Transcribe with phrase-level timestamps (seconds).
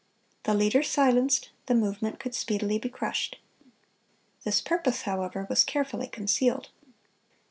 [0.45, 3.37] The leader silenced, the movement could speedily be crushed.
[4.43, 6.69] This purpose, however, was carefully concealed.